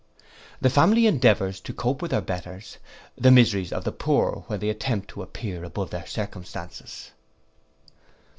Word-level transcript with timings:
The 0.59 0.71
family 0.71 1.05
endeavours 1.05 1.59
to 1.59 1.73
cope 1.75 2.01
with 2.01 2.09
their 2.09 2.21
betters. 2.21 2.79
The 3.15 3.29
miseries 3.29 3.71
of 3.71 3.83
the 3.83 3.91
poor 3.91 4.43
when 4.47 4.59
they 4.59 4.69
attempt 4.69 5.09
to 5.09 5.21
appear 5.21 5.63
above 5.63 5.91
their 5.91 6.07
circumstances. 6.07 7.11